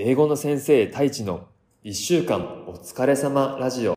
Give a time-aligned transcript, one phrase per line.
[0.00, 1.48] 英語の先生太一の
[1.82, 3.96] 一週間お疲れ様ラジオ。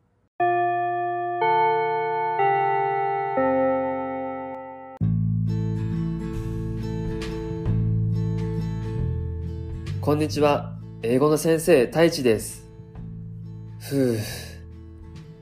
[10.02, 10.74] こんにちは。
[11.04, 12.68] 英語の先生太一です。
[13.78, 14.18] ふう。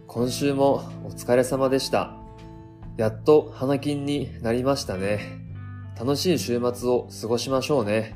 [0.08, 2.18] 今週もお疲れ様でした。
[2.98, 5.40] やっと花金になりましたね。
[5.98, 8.14] 楽しい週末を過ごしましょうね。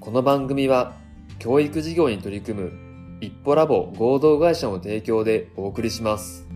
[0.00, 1.05] この番組は
[1.38, 2.72] 教育事業に取り組む
[3.20, 6.46] 一歩ラボ合同会社の提供でお送りします。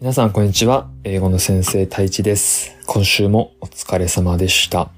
[0.00, 0.90] 皆さんこんにちは。
[1.04, 2.76] 英語の先生太一です。
[2.86, 4.90] 今週もお疲れ様でした。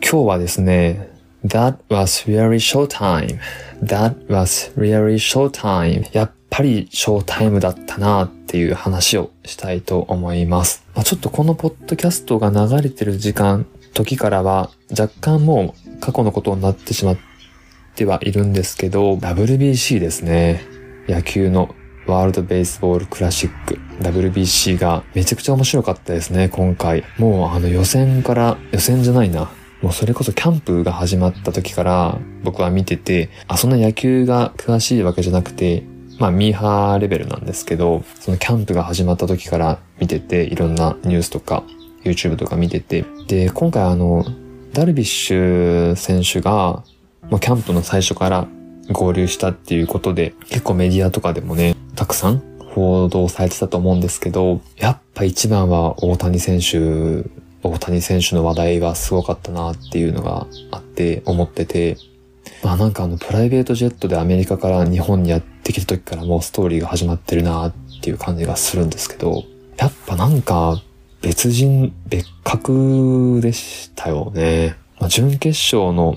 [0.00, 1.10] 今日はですね、
[1.44, 3.40] That was really short time.
[3.82, 6.08] That was really short time.
[6.12, 10.82] やっぱりショータイムだったなっていう話をしたいと思います。
[10.94, 17.18] まあ、ちょっとこのポッドキャストが流れてる時間、時からは若干もう過去のことになってしまっ
[17.94, 20.62] てはいるんですけど、WBC ですね。
[21.06, 21.74] 野球の
[22.06, 27.04] ワールドベースボールクラシック WBC がめちゃくちゃ面白かったですね、今回。
[27.18, 29.50] もうあの予選から、予選じゃないな。
[29.82, 35.84] もうそれこそキャンプが始まった時から僕は見てて、あ、そんな野球が詳しいわけじゃなくて、
[36.18, 41.64] まあミーハーレベルなんですけど、そのキャンプが始まった時から見てて、いろんなニュースとか
[42.04, 44.24] YouTube とか見てて、で、今回あの、
[44.72, 46.82] ダルビッシュ選手が、
[47.30, 48.46] まあ、キャンプの最初から
[48.90, 52.42] 合流したっていうことで、結構メディアとかでもね、たくさん
[52.74, 57.28] 報道されてたと思うんですけど、やっぱ一番は大谷選手、
[57.62, 61.96] 大谷選手の話題はすごかったなっていうのがあって思ってて、
[62.62, 69.44] まあなんかあのプライベートジェットでアメリカから日本にやってきた時からもうストーリーが始まってるなっていう感じがするんですけど、
[69.76, 70.82] やっぱなんか
[71.20, 74.76] 別人、別格でしたよね。
[75.00, 76.16] まあ、準決勝の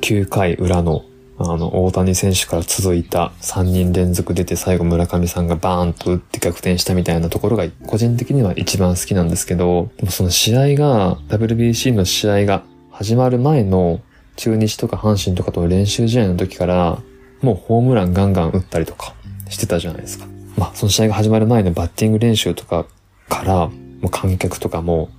[0.00, 1.04] 9回裏の
[1.38, 14.00] あの、大谷選手から続いた3人連続出て最後村上さんがバーンと打って逆転したみたいなところが個人的には一番好きなんですけど、その試合が、WBC の試合が始まる前の
[14.36, 17.02] 中日とか阪神とかとの練習試合の時から、
[17.46, 19.14] もうホームランガンガン打ったりとか
[19.48, 20.26] してたじゃないですか。
[20.58, 22.86] まあ、その試合が始まる前のバッティング練習とか
[23.28, 25.10] から、もう観客とかも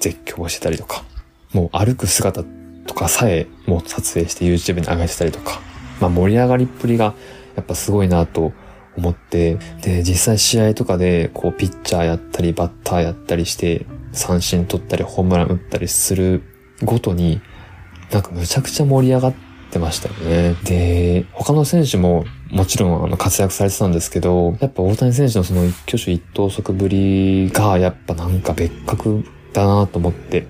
[0.00, 1.04] 絶叫してたりとか、
[1.52, 2.42] もう歩く姿
[2.88, 5.60] とかさえもう撮影して YouTube に上げてたりとか、
[6.00, 7.14] まあ盛り上がりっぷりが
[7.54, 8.52] やっぱすごいなと
[8.96, 16.42] 思って、で、実際試合とかでこうピッチャーやったりバッターやったりして三振取ったりホームラン打ったりする
[16.82, 17.40] ごとに
[18.10, 19.45] なんかむちゃくちゃ盛り上がって
[19.78, 20.54] ましたよね。
[20.64, 30.46] で、他の選手ももちろんあの活躍されてたんですけど、やっぱ大谷選手のその一挙手一投足ぶりがやっぱなんか別格だなと思って、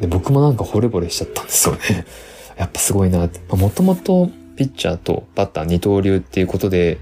[0.00, 2.06] で僕もなんか惚れ惚れしちゃったんですよね。
[2.56, 3.40] やっぱすごいなって。
[3.54, 6.98] もともとピッチャーとバッター二刀流っていうことで、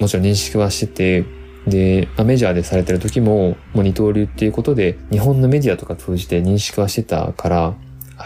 [0.00, 1.24] もちろん認識はしてて、
[1.66, 7.74] で、まあ、メジャーでされてる時も、もう二刀流っていうことで、日本のメディアとか通じて認識はしてたから、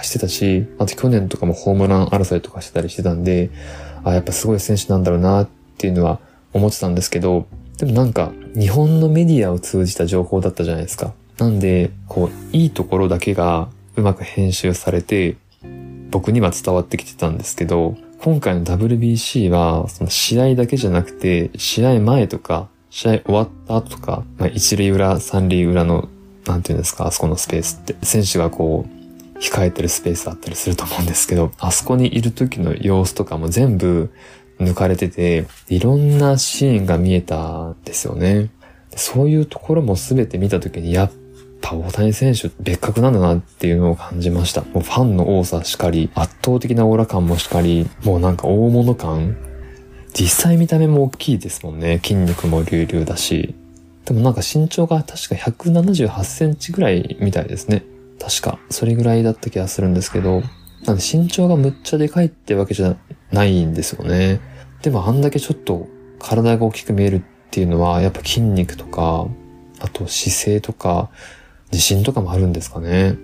[0.03, 3.50] してたし、あと去年とかもホームラン争いとかしてたりしてたんで、
[4.04, 6.20] あ、やっぱすごい選手なんだろうなっていうのは
[6.53, 7.47] 思ってたんですけど、
[7.78, 11.14] でもなんか日本のメディアを通じた情報だったじゃないですか。
[11.38, 15.36] なんで、こう、いいところだけがうまく編集されて、
[16.10, 26.09] 僕には伝わってきてたんですけど、今回の WBC は、その試合だけじゃなくて、試合前とか、試合終わった後とか、まあ、一塁裏、三塁裏の、
[26.47, 28.97] なんていうんですか、あそこのスペースって、選手がこう、
[29.41, 34.10] 控えてるスペースあったりすると思うんですけど、あそこにいる時の様子とかも全部
[34.60, 38.50] 抜かれてて、いろんなシーンが見えたんですよね。
[38.97, 41.12] そういうところも全て見た時に、やっ
[41.60, 44.62] ぱ大谷選手別格なんだなっていうのを感じました。
[44.62, 49.37] もうファンの多さしかり、圧倒的なオーラ感もしかり、もうなんか大物感。
[50.15, 52.00] 実際見た目も大きいですもんね。
[52.03, 53.54] 筋肉も隆々だし。
[54.04, 57.84] でもなんか身長が確か178センチぐらいみたいですね。
[58.20, 60.42] 確か、それぐらいだった気がするんですけど、
[60.86, 62.97] なんで身長がむっちゃでかいってわけじゃ
[63.32, 64.41] ないんですよね。
[64.82, 65.88] でもあんだけちょっと
[66.18, 69.26] 体が大きく見えるっていうのは、やっぱ筋肉とか、
[69.80, 71.10] あと姿勢とか、
[71.72, 73.16] 自信とかもあるんですかね。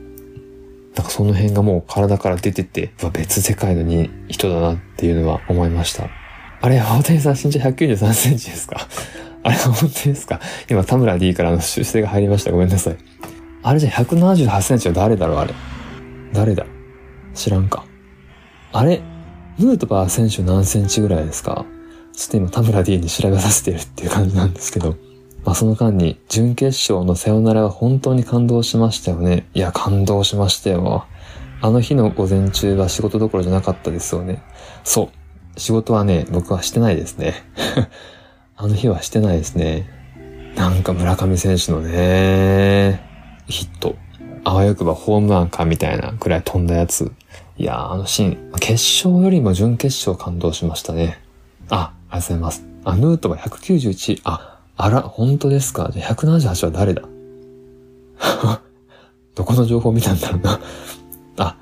[0.94, 6.08] なんかその辺がもう体から出てて、別世界のに人だなっていうのは思いました。
[6.60, 8.86] あれ、大谷さん身長193センチですか？
[9.42, 10.40] あれ、本当ですか？
[10.70, 12.52] 今、田村 D からの修正が入りました。
[12.52, 12.96] ごめんなさい。
[13.64, 15.54] あれじゃ178センチは誰だろうあれ？
[16.32, 16.66] 誰だ？
[17.34, 17.84] 知らんか。
[18.72, 19.00] あれ
[19.58, 21.64] ヌートバー選手何センチぐらいですか？
[22.12, 24.96] ちょっと今田村 D に調べさせてるっていう感じなんですけど。
[25.44, 29.46] まあその間に準決勝のさよならは本当に感動しましたよね。
[29.54, 31.06] いや、感動しましたよ。
[31.60, 34.42] あの日の午前中は仕事どころじゃなかったですよね。
[34.84, 35.10] そ
[35.56, 35.60] う。
[35.60, 37.34] 仕事はね、僕はしてないですね。
[38.56, 39.88] あの日はしてないですね。
[40.56, 43.00] なんか村上選手のね、
[43.48, 43.96] ヒット。
[44.44, 47.12] あわよくばホームランかみたいなくらい飛んだやつ。
[47.56, 51.20] いやー、あのシーン、決勝よりも準決勝感動しましたね。
[51.70, 52.66] あ、ありがとうございます。
[52.84, 57.02] あ、ヌートバー191、あ、あら、本当ですかじゃ178は誰だ？
[59.34, 60.60] どこの情報見たんだろうな
[61.38, 61.56] あ、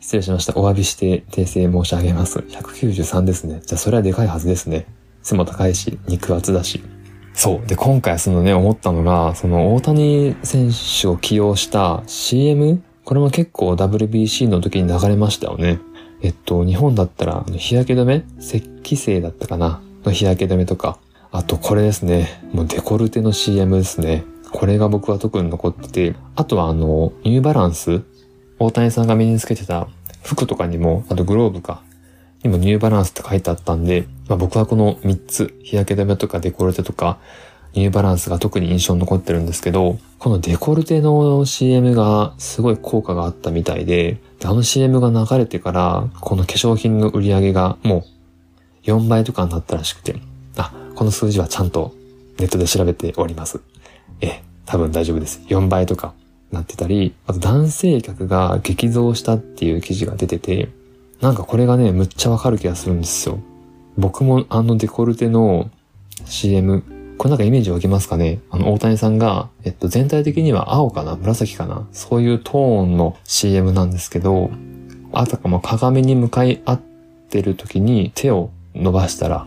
[0.00, 0.58] 失礼しました。
[0.58, 2.38] お詫びして訂正申し上げます。
[2.38, 3.62] 193ですね。
[3.64, 4.86] じゃあそれはでかいはずですね。
[5.22, 6.82] 背も高いし、肉厚だし。
[7.34, 7.66] そう。
[7.66, 12.82] で、今回そのね、思ったのが、その大谷選手を起用した CM?
[13.04, 15.78] これも結構 WBC の時に流れましたよね。
[16.22, 18.24] えっと、日本だったら、日焼け止め？
[18.38, 19.80] 石器製だったかな？
[20.04, 20.98] の日焼け止めとか。
[21.32, 22.42] あと、これですね。
[22.52, 24.24] もうデコルテの CM ですね。
[24.52, 26.14] これが僕は特に残ってて。
[26.36, 28.02] あとはあの、ニューバランス？
[28.58, 29.88] 大谷さんが身につけてた
[30.22, 31.82] 服とかにも、あとグローブか。
[32.42, 37.18] にもニューバランスって書いてあったんで、まあ、僕はこの3つ、日焼け止めとかデコルテとか、
[37.74, 48.04] ニューバランスが特に印象に残ってるんですけど、このデコルテの CM がすごい効果があったみたいで、あの CM が流れてから、この化粧品の売り上げがも
[48.84, 50.16] う4倍とかになったらしくて、
[50.56, 51.94] あ、この数字はちゃんと
[52.38, 53.60] ネットで調べております。
[54.20, 55.42] え、多分大丈夫です。
[55.48, 56.14] 4倍とか
[56.50, 60.70] なってたり、あと男性客が激増したっていう記事が出てて、
[61.20, 63.38] なんかこれがね、むっちゃわかる気がするんですよ。
[63.98, 65.70] 僕もあのデコルテの
[66.24, 66.82] CM、
[67.18, 68.40] これなんかイメージ湧きますかね？
[68.50, 71.16] あの、大谷さんが、えっと、全体的には青かな？
[71.16, 71.86] 紫かな？
[71.92, 74.50] そういうトーンの CM なんですけど、
[75.12, 76.80] あたかも鏡に向かい合っ
[77.28, 79.46] てる時に手を伸ばしたら、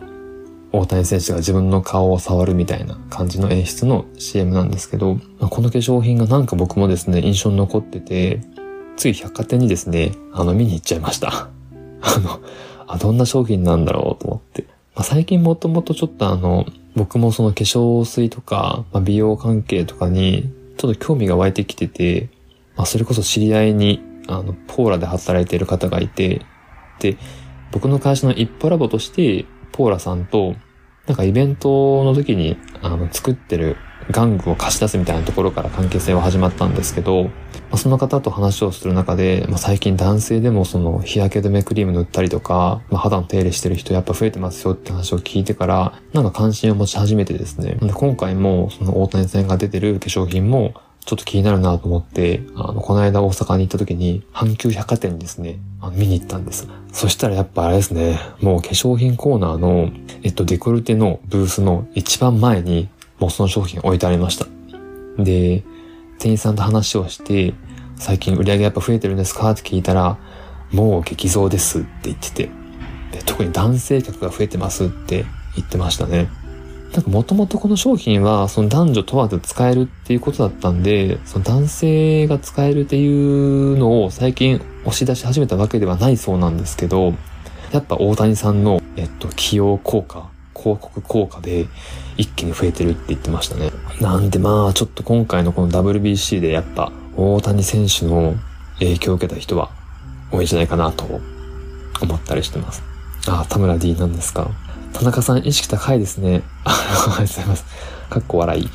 [0.70, 8.40] 大谷選手が自分の顔を触るみたいな感じの演出の CM なんですけど、この化粧品がなんか僕もですね、印象に残ってて、
[8.96, 11.48] つい百貨店にですね、あの、見に行っちゃいました。
[12.04, 12.40] あの、
[12.86, 14.64] あ、どんな商品なんだろうと思って。
[14.94, 22.28] まあ、最近もともとちょっとあの、僕もその化粧水とか、まあ、美容関係とかに、ちょっと興味が湧いてきてて、
[22.76, 26.44] まあ、それこそ知り合いに、あの、ポーラで働いている方がいて、
[27.00, 27.16] で、
[27.72, 30.54] 僕の会社の一歩ラボとして、ポーラさんと、
[31.06, 33.76] なんかイベントの時に、あの、作ってる
[34.10, 37.30] 玩具を貸し出すみたいなところから関係性は始まったんですけど、ま
[37.72, 47.76] あ、その方と話をする中で、まあ、最近男性でもその日焼け止めクリーム塗ったりとか、まあ、肌の手入れしてる人やっぱ増えてますよって話を聞いてから、なんか関心を持ち始めてですね。
[47.80, 50.74] で今回もその大谷さんが出てる化粧品も
[51.04, 56.66] ちょっと気になるなと思って、あの、この間大阪に行った時に、阪急百貨店にですね、あ見に行ったんです。
[56.92, 59.90] そしたらやっぱあれですね、もう化粧品コーナーの、
[60.22, 62.88] えっと、デコルテのブースの一番前に、
[63.18, 64.46] もうその商品置いてありました。
[65.18, 65.64] で、
[66.18, 67.54] 店員さんと話をして、
[67.96, 69.50] 最近売り上げやっぱ増えてるんですか？
[69.50, 70.18] って聞いたら、
[70.72, 72.50] もう激増ですって言ってて、
[73.12, 75.24] で特に男性客が増えてますって
[75.54, 76.28] 言ってましたね。
[76.92, 87.14] なんかもともとこの商品はその男女問わず使えるっていうことだったんで、その男性が使えるっていうのを最近押し出し始めたわけではないそうなんですけど、
[87.72, 90.30] やっぱ大谷さんの、えっと、起用効果
[90.64, 91.66] 広告効果で
[92.16, 93.70] 一気に増えてるって言ってましたね。
[94.00, 98.34] なんでまあちょっと今回のこの WBC でやっぱ大谷選手の
[98.78, 99.70] 影響を受けた人は
[100.32, 101.04] 多いんじゃないかなと
[102.00, 102.82] 思ったりしてます。
[103.28, 104.50] ああ、田村 D なんですか。
[104.94, 106.42] 田中さん意識高いですね。
[106.64, 107.64] ありがとうございます。
[108.08, 108.68] かっこ笑い。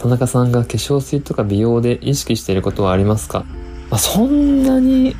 [0.00, 3.44] 田中さんが化粧水とか美容で意識していることはありますか、
[3.90, 5.16] まあ、そんなに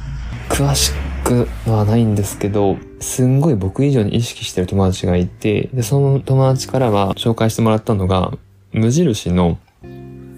[0.48, 8.32] 詳しくくはないんですけど、すんごい僕以上に意識してる友達がいて、で、その友達からは紹介してもらったのが、
[8.72, 9.58] 無印の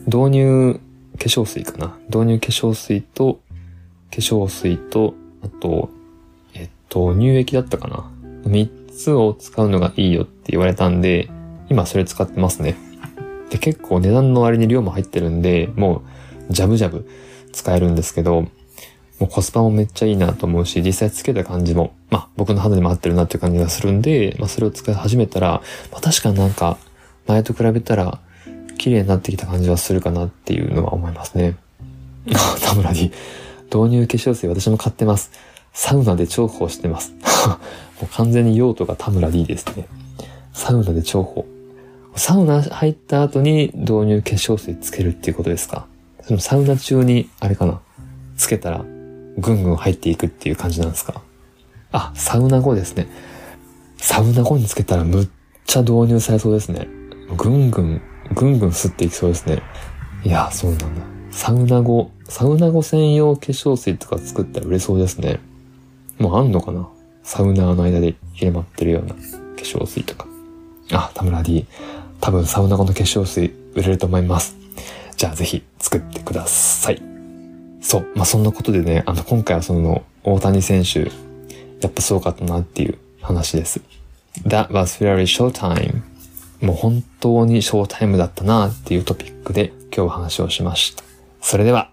[0.07, 0.81] 導入
[1.17, 1.97] 化粧水かな。
[2.09, 3.41] 導入化粧水と、
[4.11, 5.91] 化粧水と、あと、
[6.55, 8.11] えっと、乳液だったかな。
[8.51, 11.31] 3つを使うのがいいよって言われたんで、
[11.69, 12.75] 今それ使ってますね。
[13.51, 16.03] で、結構値段の割に量も入ってるんで、も
[16.51, 17.09] う、ジャブジャブ
[17.53, 18.49] 使えるんですけど、
[19.21, 25.62] もうコスパもめっちゃいいなと思うし、実際つけた感じも、まあ僕の肌にも合ってるなっていう感じがするんで、まあそれを使い始めたら、
[25.93, 26.79] まあ確かになんか
[27.27, 28.19] 前と比べたら
[28.79, 31.57] 綺麗になってきた感じはするかなっていうのは思いますね。
[32.65, 33.12] 田村に
[33.67, 35.33] 導入化粧水私も買ってます。
[35.75, 37.12] サウナで重宝してます。
[38.00, 39.87] もう完全に用途が田村 D ですね。
[40.55, 41.45] サウナで重宝。
[42.17, 45.87] サウナ入った後に導入化粧水つけるっていうことですか
[46.23, 47.81] そのサウナ中に、あれかな
[48.39, 48.83] つけたら
[49.39, 51.23] ぐんぐん入っていくっていう感じなんですか？
[51.93, 53.09] あ、サウナ後ですね。
[53.97, 55.29] サウナ後につけたらむっ
[55.67, 56.89] ちゃ導入されそうですね。
[57.37, 58.01] ぐんぐん
[58.35, 59.63] ぐんぐん吸っていきそうですね。
[60.25, 60.87] いや、そうなんだ。
[61.31, 65.41] サウナ後、サウナ後専用化粧水とか作ったら売れそうですね。
[66.19, 66.89] もうあんのかな？
[67.23, 69.21] サウナーの間で広まってるような化
[69.57, 70.27] 粧水とか。
[70.93, 71.67] あ、田村 D。
[72.21, 74.57] 多分サウナ後の化粧水売れると思います。
[75.17, 77.03] じゃあぜひ作ってください。
[77.81, 78.09] そう。
[78.15, 81.01] まあ、そんなことでね、あの、今回はその、大谷選手、
[81.81, 83.81] やっぱすごかったなっていう話です。
[84.47, 86.03] That was very short time.
[86.61, 91.03] もう本当にショータイムだったなっていうトピックで今日話をしました。
[91.41, 91.91] それでは